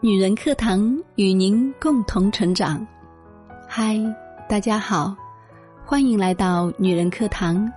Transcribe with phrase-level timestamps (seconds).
[0.00, 2.86] 女人课堂与您共同成长。
[3.66, 3.98] 嗨，
[4.48, 5.12] 大家好，
[5.84, 7.68] 欢迎来到女人课堂，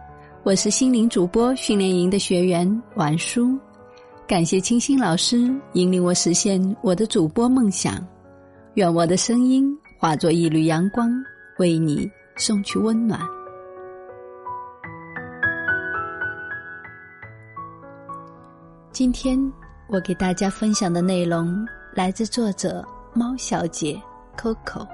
[0.43, 3.57] 我是心灵主播训练营的学员婉舒。
[4.27, 7.95] 感谢清新老师引领我实现我的主播梦想。
[8.75, 11.11] 愿我的声音化作一缕阳光，
[11.57, 13.19] 为你送去温暖。
[18.91, 19.39] 今天
[19.87, 24.01] 我给大家分享的内容来自作者猫小姐
[24.37, 24.87] Coco。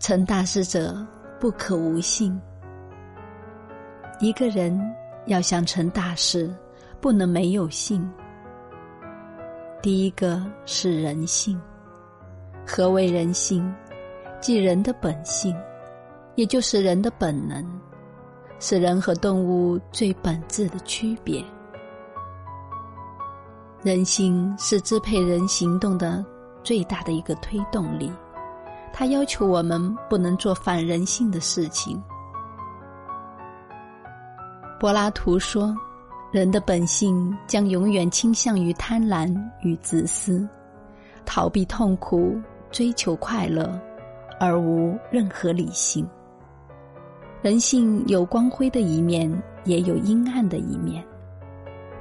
[0.00, 1.06] 成大事者
[1.38, 2.36] 不可无信。
[4.18, 4.76] 一个人
[5.26, 6.52] 要想成大事，
[7.00, 8.04] 不能没有信。
[9.80, 11.60] 第一个是人性。
[12.66, 13.72] 何为人性？
[14.40, 15.56] 即人的本性，
[16.34, 17.64] 也就是人的本能，
[18.58, 21.44] 是人和动物最本质的区别。
[23.84, 26.24] 人性是支配人行动的
[26.62, 28.10] 最大的一个推动力，
[28.94, 32.02] 它要求我们不能做反人性的事情。
[34.80, 35.76] 柏拉图说
[36.32, 40.48] ：“人的本性将永远倾向于贪婪与自私，
[41.26, 43.78] 逃避痛苦，追求快乐，
[44.40, 46.08] 而无任何理性。
[47.42, 49.30] 人性有光辉的一面，
[49.64, 51.04] 也有阴暗的一面。”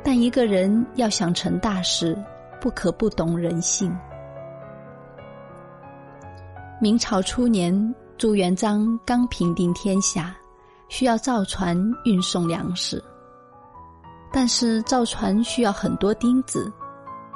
[0.04, 2.18] 但一个人要想成大事，
[2.60, 3.96] 不可不懂人性。
[6.82, 10.36] 明朝初年，朱元璋刚平定天下，
[10.90, 13.02] 需要造船运送粮食。
[14.32, 16.70] 但是造船需要很多钉子，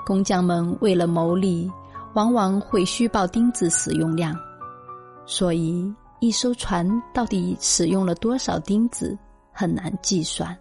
[0.06, 1.72] 工匠们为了牟利，
[2.16, 4.36] 往往会虚报钉子使用量，
[5.26, 9.18] 所以一艘船到底使用了多少钉子，
[9.54, 10.58] 很难计算。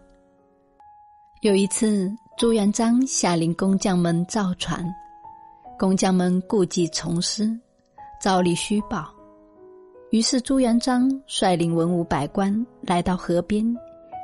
[1.43, 4.83] 有一次，朱元璋下令工匠们造船，
[5.79, 7.55] 工匠们故技重施，
[8.19, 9.13] 照例虚报。
[10.11, 13.67] 于是朱元璋率领文武百官来到河边，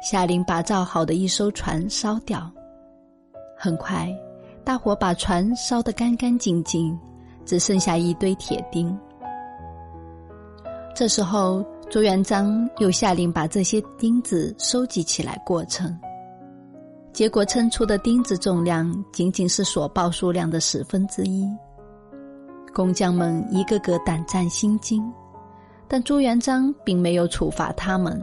[0.03, 2.51] 下令把造好的一艘船烧掉。
[3.59, 4.09] 很快，
[4.65, 6.99] 大火把船烧得干干净净，
[7.45, 8.99] 只剩下一堆铁钉。
[10.95, 15.95] 这时候，朱元璋又下令把这些钉子收集起来过称。
[17.13, 21.47] 结果称出的钉子重量仅仅是所报数量的十分之一，
[22.73, 25.05] 工匠们一个个胆战心惊，
[25.87, 28.19] 但朱元璋并没有处罚他们，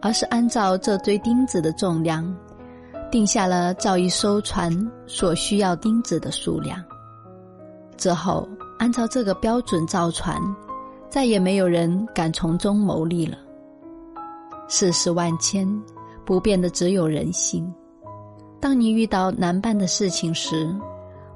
[0.00, 2.32] 而是按照这堆钉子的重量，
[3.10, 4.72] 定下了造一艘船
[5.08, 6.80] 所需要钉子的数量。
[7.96, 8.48] 之后，
[8.78, 10.40] 按照这个标准造船，
[11.08, 13.36] 再也没有人敢从中牟利了。
[14.68, 15.68] 世事万千，
[16.24, 17.68] 不变的只有人性。
[18.60, 20.68] 当你遇到难办的事情时，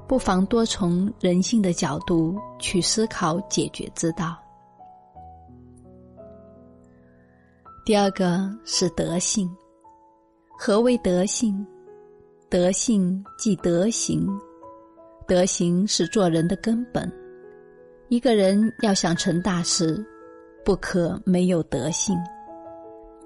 [0.07, 4.37] 不妨多从人性的角度去思考解决之道。
[7.83, 9.49] 第二个是德性。
[10.57, 11.65] 何为德性？
[12.47, 14.29] 德性即德行，
[15.27, 17.11] 德行是做人的根本。
[18.07, 20.05] 一个人要想成大事，
[20.63, 22.15] 不可没有德性。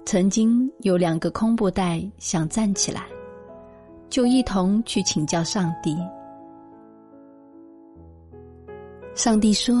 [0.06, 3.06] 曾经有两个空布袋想站起来。
[4.10, 5.96] 就一同去请教上帝。
[9.14, 9.74] 上帝说：“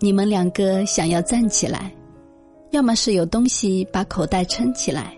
[0.00, 1.92] 你们两个想要站起来，
[2.70, 5.14] 要么是有东西把口袋撑起来，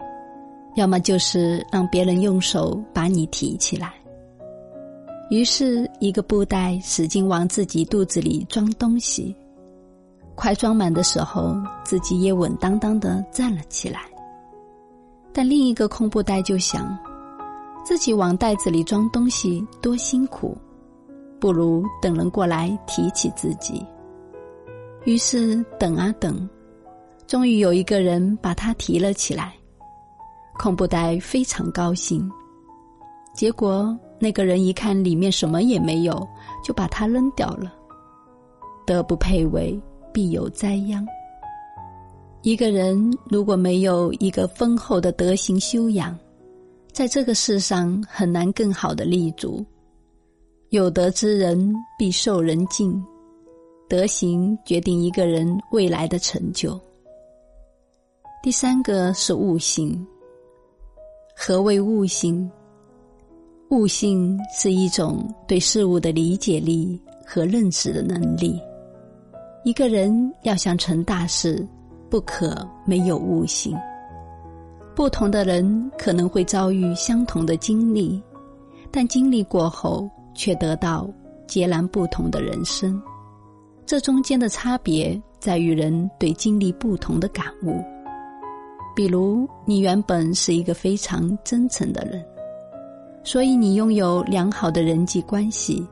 [0.74, 3.94] 要么就是让别人用手把你提起来。”
[5.30, 9.34] 于是，一个布袋使劲往自己肚子里装东西，
[10.34, 14.00] 快装满的时候，自己也稳当当的站了起来。
[15.32, 16.98] 但另一个空布袋就想。
[17.84, 20.56] 自己往袋子里装东西多辛苦，
[21.40, 23.84] 不如等人过来提起自己。
[25.04, 26.48] 于是等啊等，
[27.26, 29.52] 终于有一个人把他提了起来。
[30.58, 32.30] 空布袋非常高兴。
[33.34, 36.28] 结果那个人一看里面什么也没有，
[36.62, 37.72] 就把它扔掉了。
[38.86, 39.80] 德不配位，
[40.12, 41.04] 必有灾殃。
[42.42, 46.16] 一个人如果没有一个丰厚的德行修养，
[46.92, 49.64] 在这个世上很难更好的立足。
[50.68, 53.02] 有德之人必受人敬，
[53.88, 56.78] 德行决定一个人未来的成就。
[58.42, 60.06] 第三个是悟性。
[61.34, 62.50] 何谓悟性？
[63.70, 68.60] 悟性是一种对事物的理解力和认识的能力。
[69.64, 71.66] 一个人要想成大事，
[72.10, 73.74] 不可没有悟性。
[74.94, 78.22] 不同的人可能会遭遇相同的经历，
[78.90, 81.08] 但经历过后却得到
[81.46, 83.00] 截然不同的人生。
[83.86, 87.82] 这中间的差别在于人对经历不同的感悟。
[88.94, 92.22] 比如，你原本是一个非常真诚的人，
[93.24, 95.86] 所以你拥有良好的人际关系。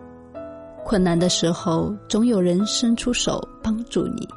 [0.85, 4.29] 困难的时候，总有人伸出手帮助你。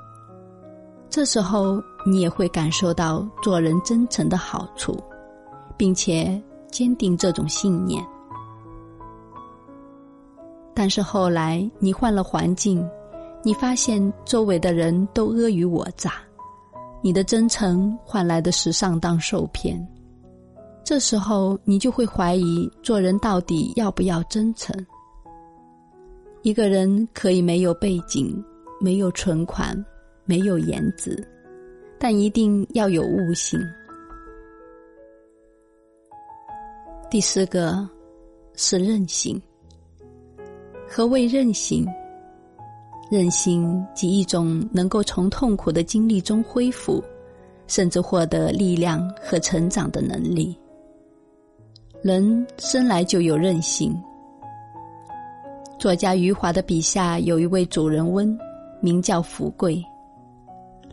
[1.14, 4.98] 这时候，你也会感受到做人真诚的好处，
[5.78, 8.04] 并且坚定这种信念。
[10.74, 12.84] 但是后来，你换了环境，
[13.44, 16.14] 你发现周围的人都阿谀我诈，
[17.04, 19.80] 你的真诚换来的是上当受骗。
[20.84, 24.76] 这时候，你就会怀疑做人到底要不要真诚。
[26.42, 28.44] 一个人可以没有背景，
[28.82, 29.78] 没有存款，
[30.26, 31.22] 没有颜值，
[32.00, 33.60] 但一定要有悟性。
[37.10, 37.88] 第四个
[38.56, 39.42] 是韧性。
[40.88, 41.86] 何谓韧性？
[43.12, 47.04] 韧性即一种能够从痛苦的经历中恢复，
[47.68, 50.58] 甚至获得力量和成长的能力。
[52.02, 53.96] 人生来就有韧性。
[55.78, 58.38] 作家余华的笔下有一位主人翁，
[58.82, 59.84] 名叫福贵。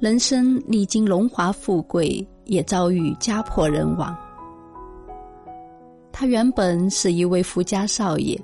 [0.00, 4.16] 人生历经荣华富贵，也遭遇家破人亡。
[6.10, 8.40] 他原本是一位富家少爷，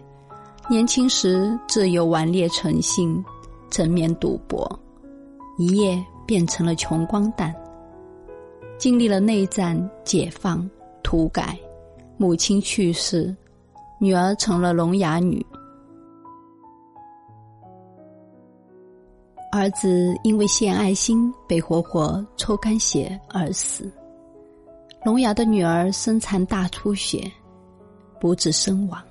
[0.68, 3.24] 年轻时自幼顽劣成性，
[3.70, 4.70] 沉湎赌博，
[5.56, 7.54] 一夜变成了穷光蛋。
[8.76, 10.68] 经历了内战、解放、
[11.02, 11.58] 土改，
[12.18, 13.34] 母亲去世，
[13.98, 15.44] 女儿成了聋哑女。
[19.52, 23.90] 儿子因为献爱心被活活抽干血而死，
[25.04, 27.30] 聋哑的女儿身残大出血，
[28.20, 29.02] 不治身亡。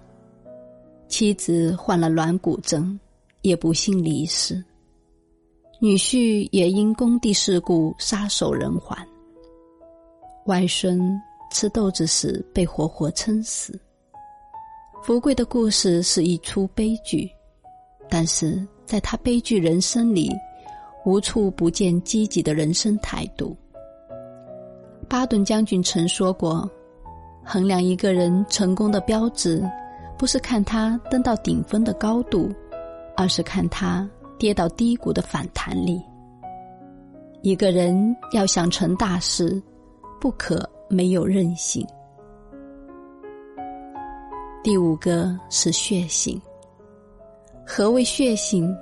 [1.08, 3.00] 妻子患了软骨症，
[3.42, 4.64] 也不幸离世。
[5.80, 8.98] 女婿也因工地事故撒手人寰。
[10.46, 11.00] 外孙
[11.52, 13.80] 吃豆子时被活活撑死。
[15.02, 17.30] 福贵的故事是一出悲剧，
[18.10, 18.66] 但是。
[18.86, 20.32] 在他悲剧人生里，
[21.06, 23.56] 无处不见积极的人生态度。
[25.08, 26.70] 巴顿将军曾说过
[27.44, 29.64] ：“衡量一个人成功的标志，
[30.18, 32.50] 不是看他登到顶峰的高度，
[33.16, 34.10] 而是看他
[34.40, 36.02] 跌到低谷的反弹力。”
[37.42, 39.62] 一个人要想成大事，
[40.20, 41.86] 不可没有韧性。
[44.64, 46.42] 第五个是血性。
[47.68, 48.74] 何谓血性？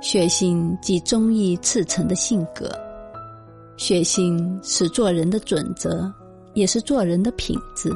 [0.00, 2.68] 血性即忠义赤诚的性格。
[3.76, 6.12] 血性是做人的准则，
[6.54, 7.90] 也是做人的品质。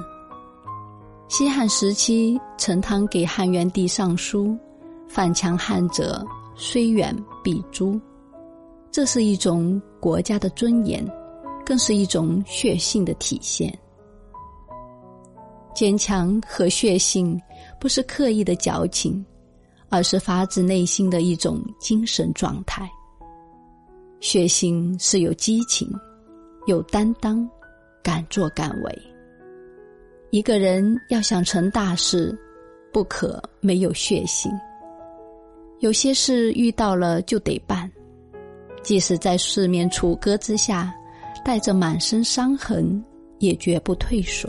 [1.29, 4.57] 西汉时期，陈汤给汉元帝上书
[5.11, 6.25] ：“犯强汉者，
[6.55, 8.01] 虽远必诛。”
[8.93, 11.05] 这是一种国家的尊严，
[11.67, 13.77] 更是一种血性的体现。
[15.75, 17.41] 坚强和血性
[17.81, 19.25] 不是刻意的矫情。
[19.93, 22.91] 而是发自内心的一种精神状态。
[24.21, 25.87] 血性是有激情、
[26.67, 27.47] 有担当、
[28.03, 29.03] 敢作敢为。
[30.31, 32.37] 一个人要想成大事，
[32.91, 34.51] 不可没有血性。
[35.81, 37.91] 有些事遇到了就得办，
[38.83, 40.95] 即使在四面楚歌之下，
[41.45, 43.05] 带着满身伤痕，
[43.41, 44.49] 也绝不退缩。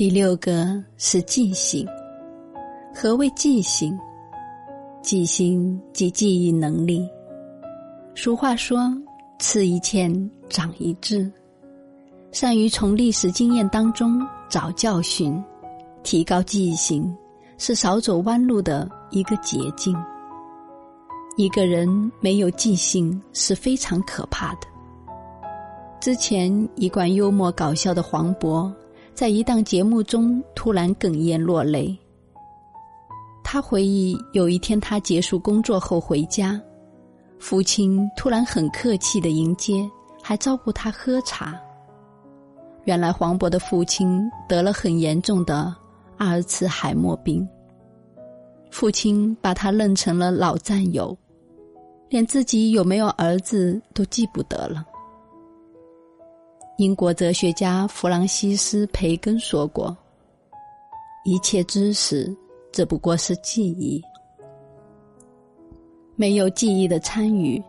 [0.00, 1.86] 第六个是记性。
[2.94, 3.94] 何谓记性？
[5.02, 7.06] 记性即记忆能力。
[8.14, 8.90] 俗话说
[9.38, 11.30] ：“吃一堑，长一智。”
[12.32, 15.38] 善于从历史经验当中找教训，
[16.02, 17.14] 提高记性，
[17.58, 19.94] 是少走弯路的一个捷径。
[21.36, 24.60] 一个人没有记性是非常可怕的。
[26.00, 28.72] 之前一贯幽默搞笑的黄渤。
[29.14, 31.96] 在一档节目中，突然哽咽落泪。
[33.44, 36.60] 他回忆，有一天他结束工作后回家，
[37.38, 39.88] 父亲突然很客气的迎接，
[40.22, 41.60] 还招呼他喝茶。
[42.84, 45.74] 原来黄渤的父亲得了很严重的
[46.16, 47.46] 阿尔茨海默病，
[48.70, 51.16] 父亲把他认成了老战友，
[52.08, 54.84] 连自己有没有儿子都记不得了。
[56.80, 59.94] 英国哲学家弗朗西斯·培根说过
[61.26, 62.34] ：“一切知识
[62.72, 64.02] 只不过是记忆，
[66.16, 67.62] 没有记忆的参与，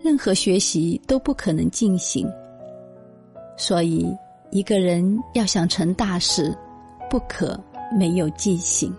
[0.00, 2.30] 任何学习都不可能进行。
[3.56, 4.16] 所以，
[4.52, 6.56] 一个人要想成大事，
[7.10, 7.60] 不可
[7.98, 8.94] 没有记性。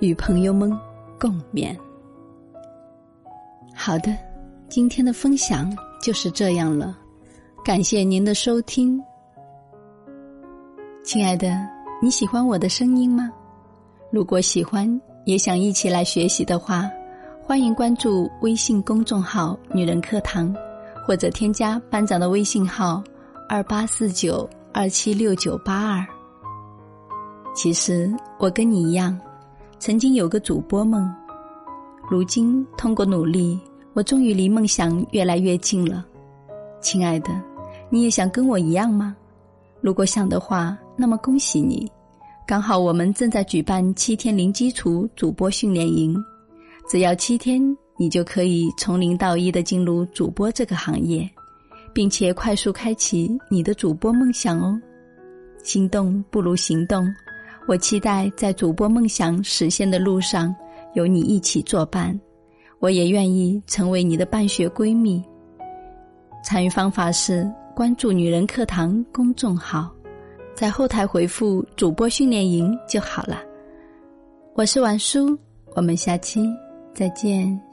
[0.00, 0.70] 与朋友们
[1.18, 1.74] 共勉。
[3.74, 4.14] 好的，
[4.68, 6.98] 今天的分享就是这样了，
[7.66, 8.96] 感谢您的收听。
[11.02, 11.58] 亲爱的，
[12.00, 13.28] 你喜欢我的声音吗？
[14.12, 14.88] 如果喜欢，
[15.24, 16.88] 也想一起来学习的话，
[17.42, 20.54] 欢迎关注微信公众号“女人课堂”，
[21.04, 23.02] 或者添加班长的微信号：
[23.48, 26.06] 二八四九二七六九八二。
[27.52, 29.18] 其实我跟你一样。
[29.80, 31.12] 曾经有个主播梦，
[32.08, 33.58] 如今通过努力，
[33.92, 36.06] 我终于离梦想越来越近了。
[36.80, 37.30] 亲爱的，
[37.88, 39.16] 你也想跟我一样吗？
[39.80, 41.90] 如果想的话，那么恭喜你，
[42.46, 46.16] 刚好我们正在举办七天零基础主播训练营，
[46.88, 47.62] 只要七天，
[47.96, 51.28] 你就可以从零到一的进入主播这个行业，
[51.92, 54.80] 并且快速开启你的主播梦想哦。
[55.62, 57.06] 心动不如行动。
[57.68, 60.54] 我期待在主播梦想实现的路上
[60.94, 62.18] 有你一起作伴，
[62.78, 65.22] 我也愿意成为你的办学闺蜜。
[66.44, 69.94] 参与方法是关注“女人课堂”公众号，
[70.54, 73.42] 在后台回复“主播训练营”就好了。
[74.54, 75.38] 我是婉叔，
[75.74, 76.48] 我们下期
[76.94, 77.65] 再见。